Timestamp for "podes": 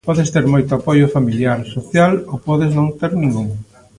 0.07-0.31, 2.47-2.71